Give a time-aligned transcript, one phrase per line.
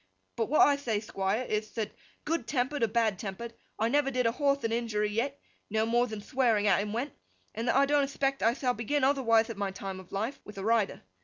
[0.35, 1.91] But what I thay, Thquire, ith, that
[2.25, 5.39] good tempered or bad tempered, I never did a horthe a injury yet,
[5.69, 7.13] no more than thwearing at him went,
[7.53, 10.57] and that I don't expect I thall begin otherwithe at my time of life, with
[10.57, 11.03] a rider.